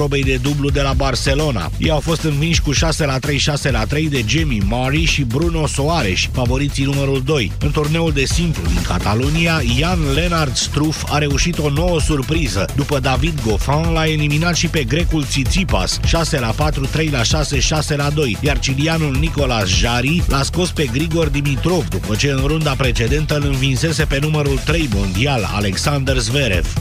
[0.00, 1.70] probei de dublu de la Barcelona.
[1.78, 5.22] Ei au fost învinși cu 6 la 3, 6 la 3 de Jamie Murray și
[5.22, 7.52] Bruno Soares, favoriții numărul 2.
[7.60, 12.64] În turneul de simplu din Catalunia, Jan Lennart Struff a reușit o nouă surpriză.
[12.74, 17.60] După David Goffin, l-a eliminat și pe grecul Tsitsipas, 6 la 4, 3 la 6,
[17.60, 22.42] 6 la 2, iar cilianul Nicolas Jari l-a scos pe Grigor Dimitrov, după ce în
[22.46, 26.72] runda precedentă îl învinsese pe numărul 3 mondial, Alexander Zverev.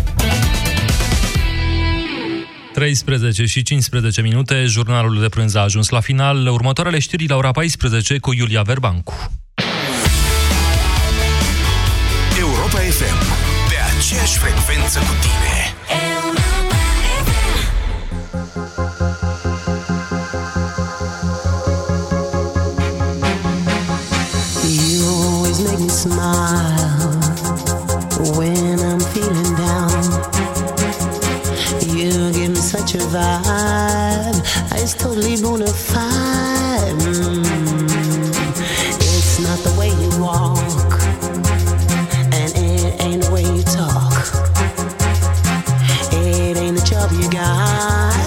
[2.75, 6.47] 13 și 15 minute, jurnalul de prânz a ajuns la final.
[6.47, 9.31] Următoarele știri la ora 14 cu Iulia Verbancu.
[12.39, 13.19] Europa FM,
[13.69, 15.55] pe aceeași frecvență cu tine.
[24.91, 27.15] You always make me smile
[28.37, 28.74] when
[33.15, 34.39] vibe,
[34.81, 36.95] it's totally bona fide.
[36.99, 37.45] Mm.
[38.99, 40.91] It's not the way you walk,
[42.33, 44.19] and it ain't the way you talk.
[46.11, 48.25] It ain't the job you got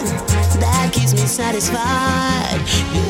[0.61, 2.61] that keeps me satisfied.
[2.95, 3.05] You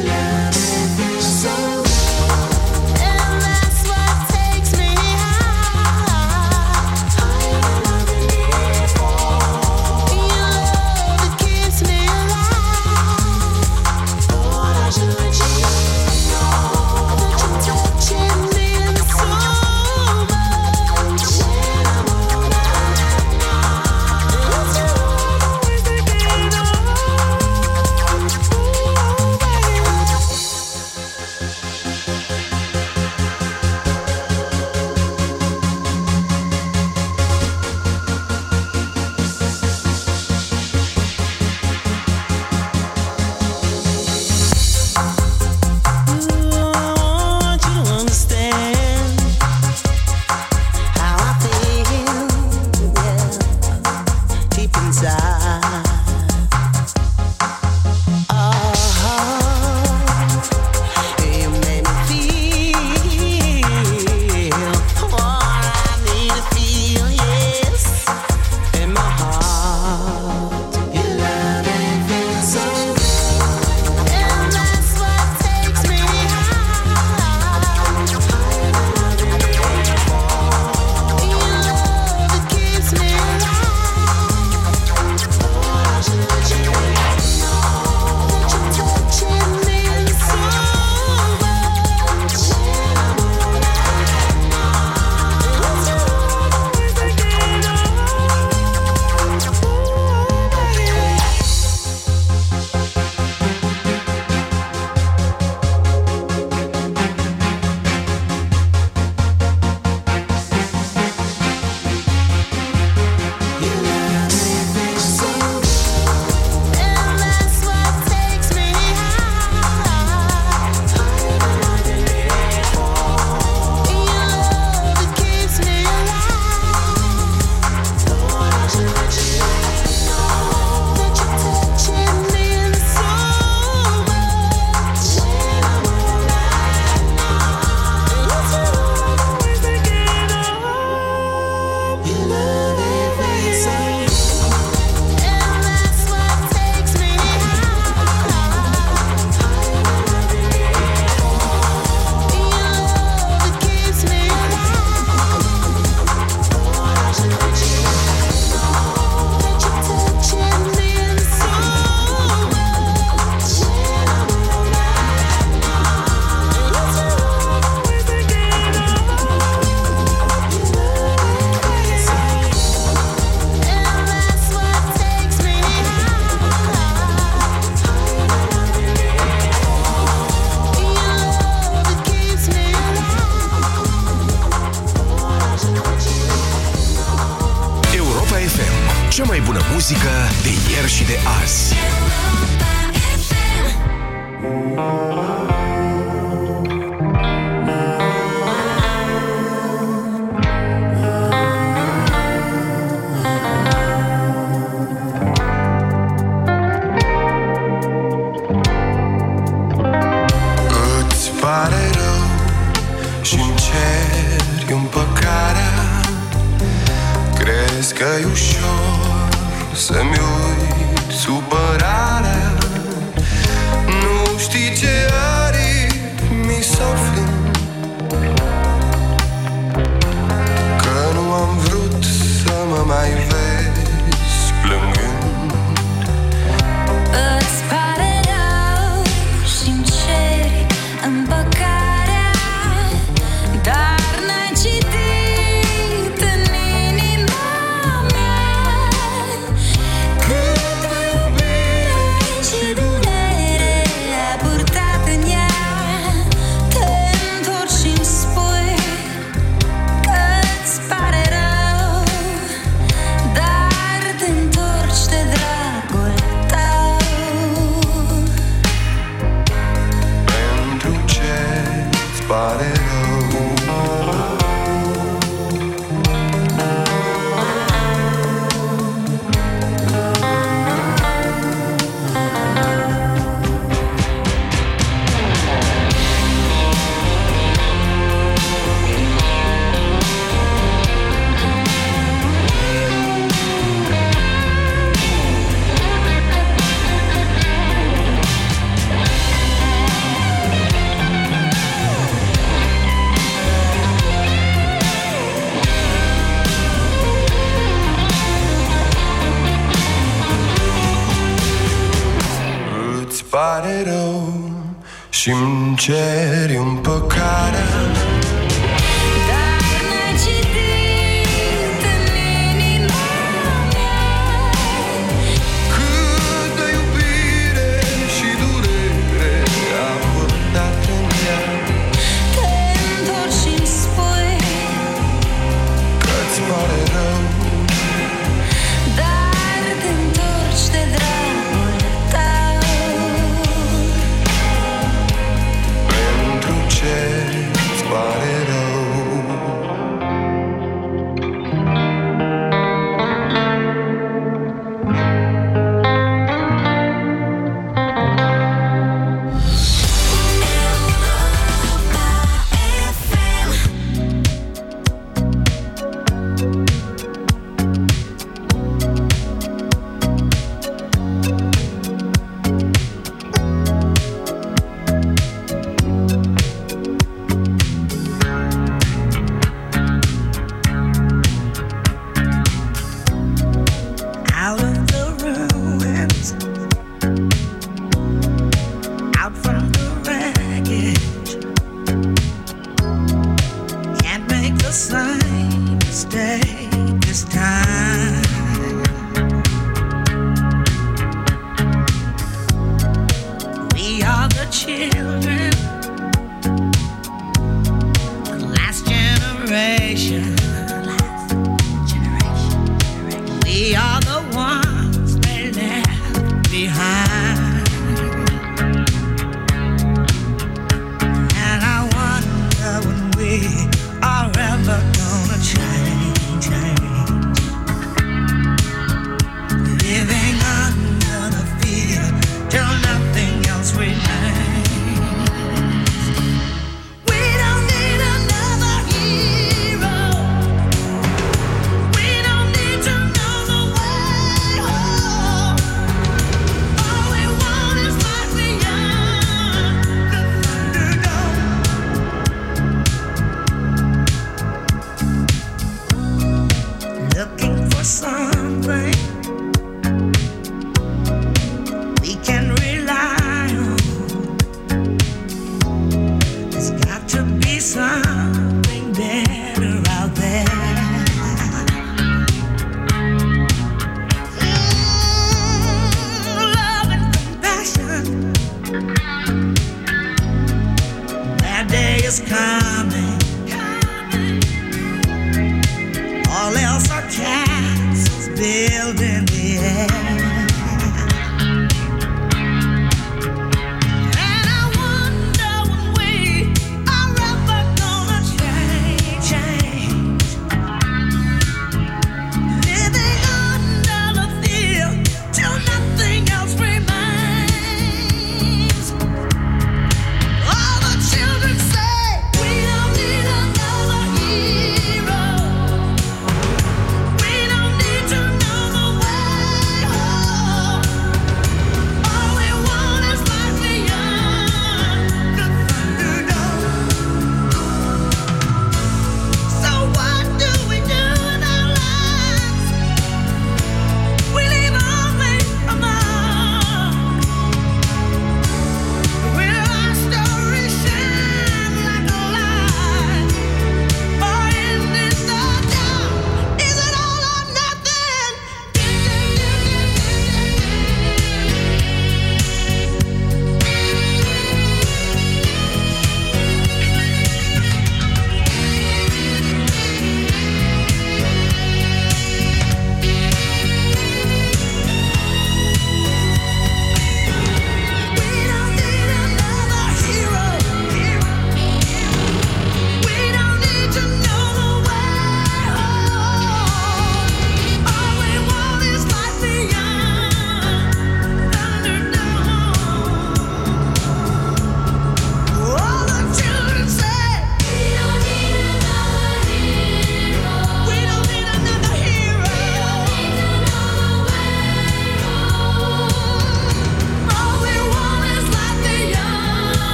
[190.49, 191.68] de ieri și de azi.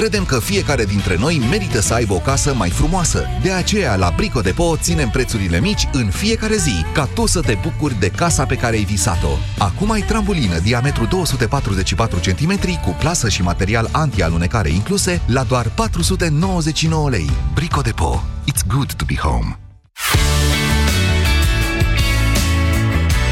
[0.00, 3.26] Credem că fiecare dintre noi merită să aibă o casă mai frumoasă.
[3.42, 7.58] De aceea, la Brico Depo ținem prețurile mici în fiecare zi, ca tu să te
[7.62, 9.28] bucuri de casa pe care ai visat-o.
[9.58, 17.10] Acum ai trambulină diametru 244 cm cu plasă și material anti-alunecare incluse la doar 499
[17.10, 17.30] lei.
[17.54, 18.24] Brico Depo.
[18.52, 19.58] It's good to be home.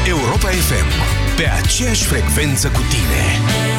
[0.07, 0.87] Europa FM.
[1.35, 3.78] Pe aceeași frecvență cu tine.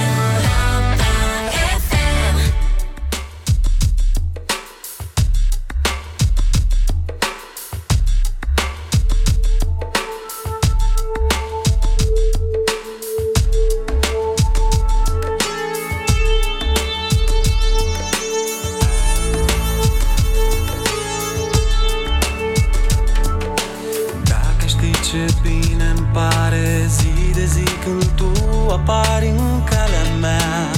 [25.11, 26.87] Ce bine îmi pare.
[26.89, 28.31] Zi de zi când tu
[28.71, 30.71] apari în calea mea.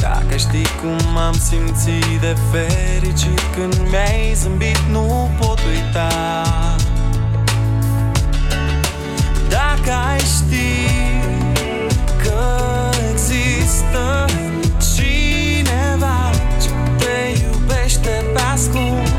[0.00, 6.08] Dacă știi cum am simțit de fericit când mi-ai zâmbit Nu pot uita.
[9.48, 10.70] Dacă ai ști
[12.22, 12.58] că
[13.12, 14.24] există
[14.94, 16.30] cineva
[16.62, 16.68] ce
[16.98, 19.09] te iubește pe ascuns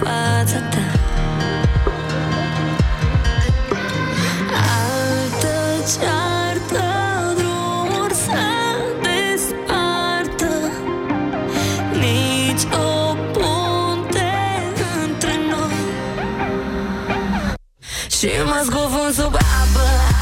[0.00, 0.84] fața ta.
[4.82, 5.56] Altă
[5.92, 6.84] ceartă
[7.36, 8.44] drumuri să
[9.02, 10.52] despartă.
[11.92, 14.32] Nici o punte
[15.04, 15.74] între noi.
[18.10, 20.15] Și mă scufund sub apă.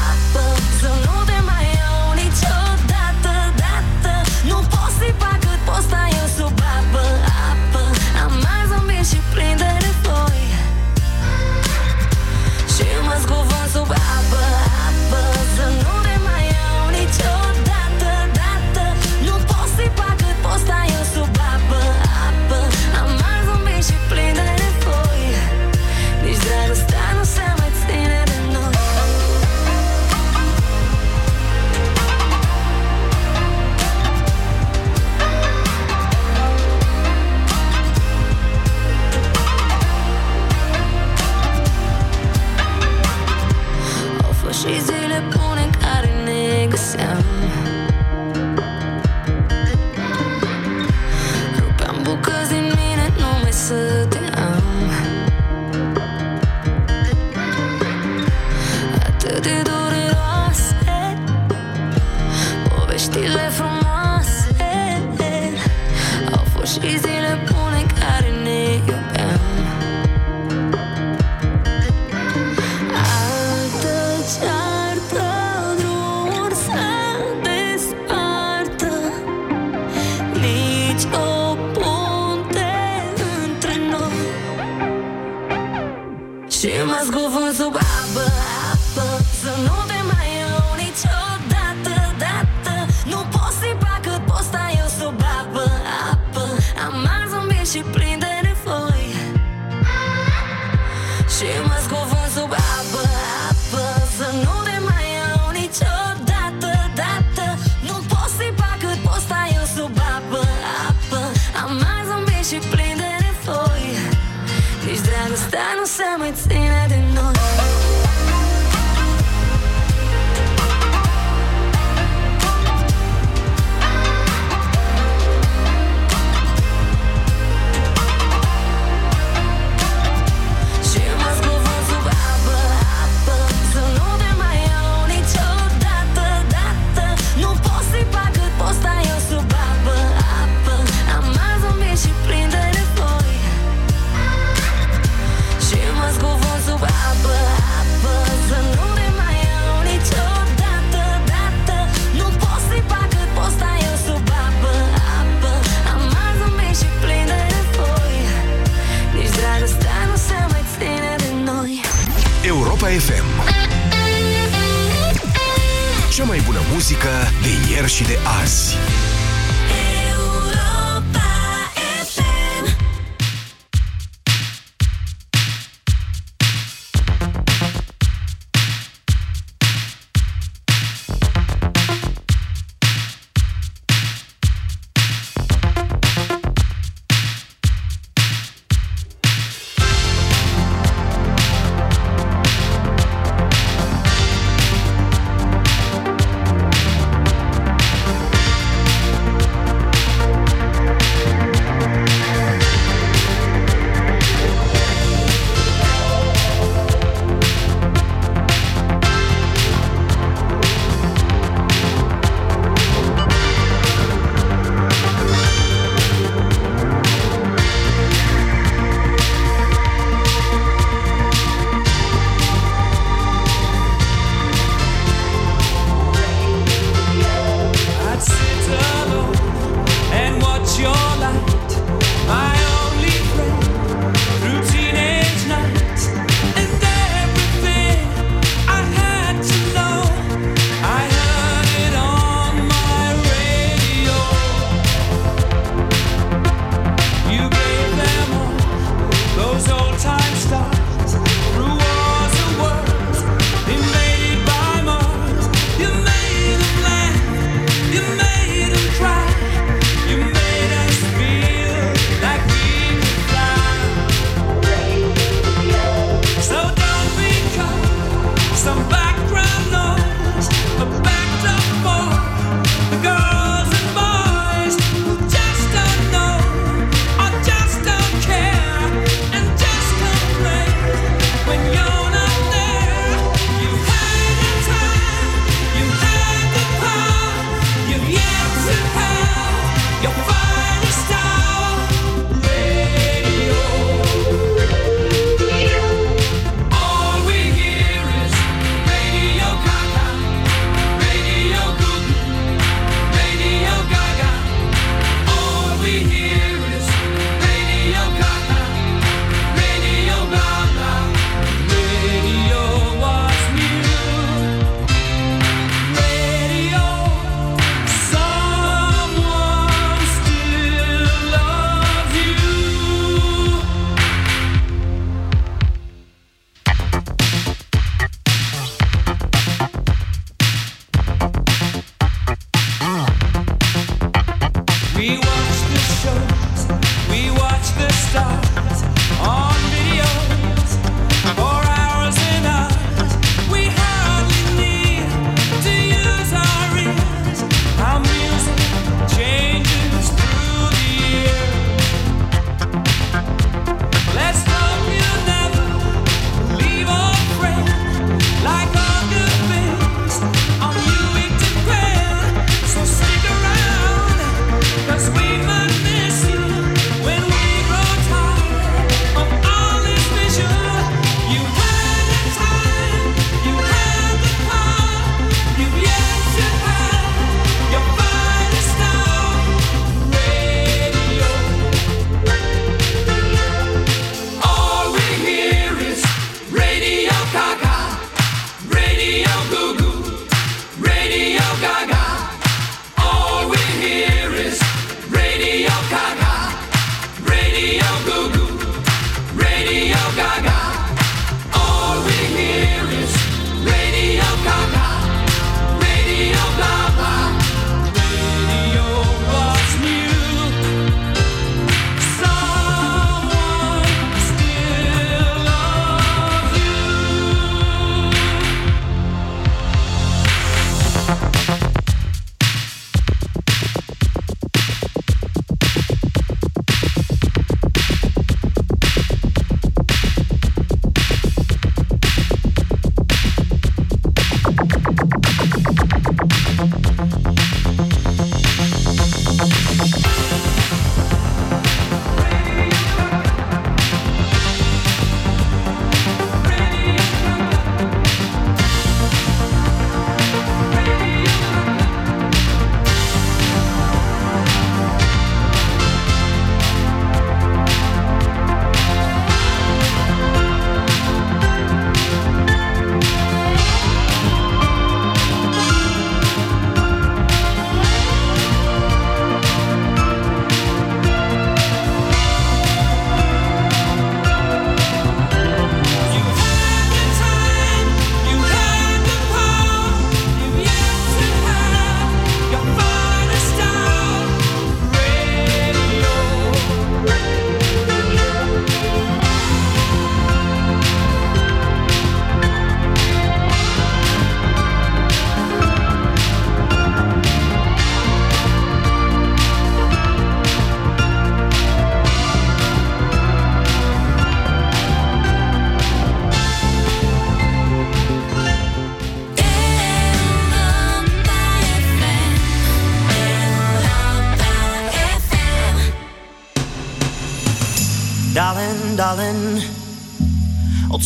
[63.15, 63.74] Dile from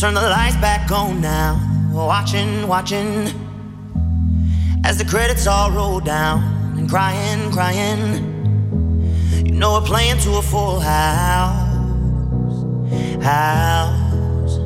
[0.00, 1.60] turn the lights back on now.
[1.92, 3.28] Watching, watching,
[4.82, 6.42] as the credits all roll down.
[6.78, 8.00] And crying, crying,
[9.44, 11.68] you know we're playing to a full house.
[13.22, 14.56] House.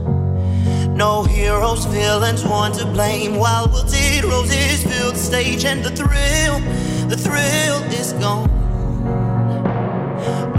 [0.90, 3.34] No heroes, villains, one to blame.
[3.34, 6.60] While wilted roses fill the stage, and the thrill,
[7.08, 8.48] the thrill is gone.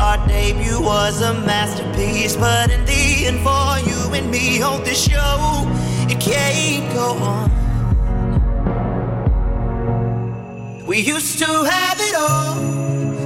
[0.02, 5.10] Our debut was a masterpiece, but in the end, for you and me, on this
[5.10, 5.66] show,
[6.10, 7.52] it can't go on.
[10.86, 12.56] We used to have it all,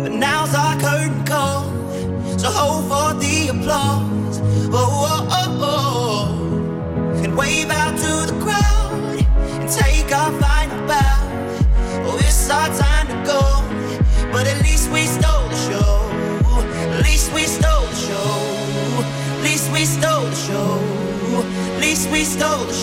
[0.02, 1.65] but now's our curtain call.
[2.39, 4.41] So hold for the applause.
[4.71, 7.23] Oh, oh, oh, oh.
[7.23, 8.38] And wave out to the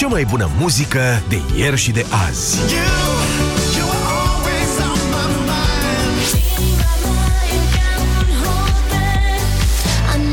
[0.00, 2.58] Cea mai bună muzică de ieri și de azi.
[2.58, 2.62] I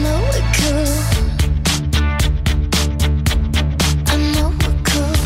[0.01, 0.87] know it could.
[4.07, 5.17] I know it could.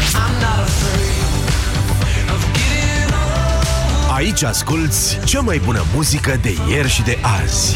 [4.13, 7.75] Aici asculți cea mai bună muzică de ieri și de azi.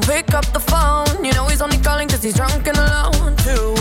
[0.00, 1.24] Don't pick up the phone.
[1.24, 3.36] You know he's only calling cause he's drunk and alone.
[3.36, 3.77] Two,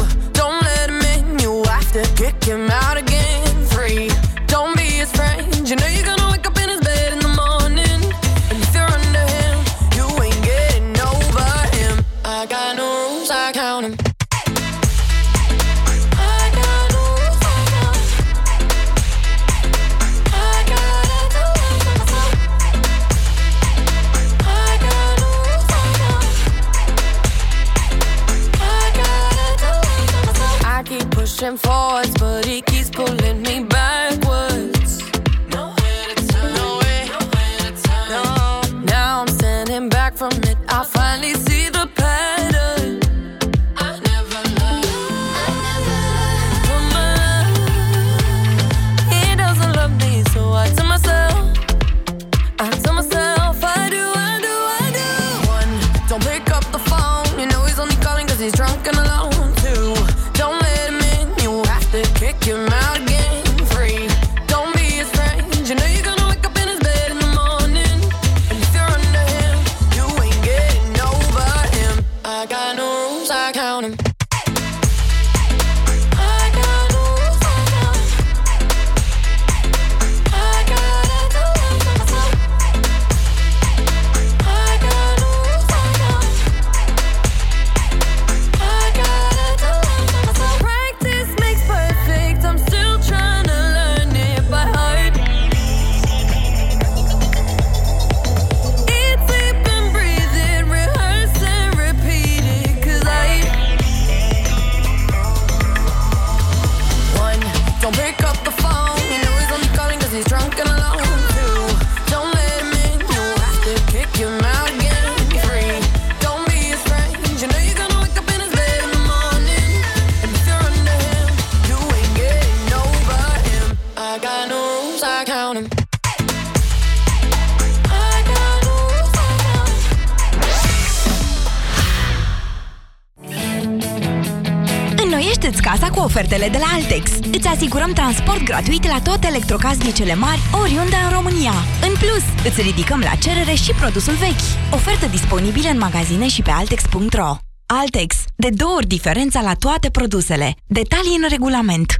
[136.17, 137.11] ofertele de la Altex.
[137.31, 141.53] Îți asigurăm transport gratuit la toate electrocasnicele mari, oriunde în România.
[141.87, 144.73] În plus, îți ridicăm la cerere și produsul vechi.
[144.73, 147.37] Ofertă disponibilă în magazine și pe altex.ro.
[147.65, 148.15] Altex.
[148.35, 150.55] De două ori diferența la toate produsele.
[150.65, 151.95] Detalii în regulament.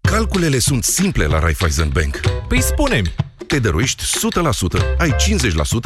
[0.00, 2.20] Calculele sunt simple la Raiffeisen Bank.
[2.48, 3.14] Păi spune-mi!
[3.54, 5.14] Te dăruiești 100%, ai 50%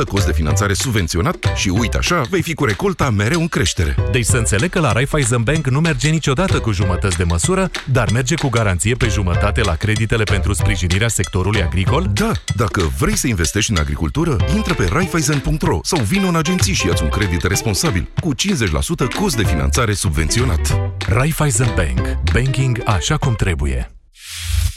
[0.09, 3.97] cost de finanțare subvenționat și uite așa, vei fi cu recolta mereu în creștere.
[4.11, 8.11] Deci să înțeleg că la Raiffeisen Bank nu merge niciodată cu jumătăți de măsură, dar
[8.12, 12.11] merge cu garanție pe jumătate la creditele pentru sprijinirea sectorului agricol?
[12.12, 16.87] Da, dacă vrei să investești în agricultură, intră pe raiffeisen.ro sau vină în agenții și
[16.87, 20.79] ia un credit responsabil cu 50% cost de finanțare subvenționat.
[21.09, 22.19] Raiffeisen Bank.
[22.33, 23.97] Banking așa cum trebuie.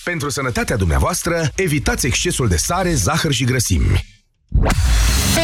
[0.03, 4.05] Pentru sănătatea dumneavoastră, evitați excesul de sare, zahăr și grăsimi.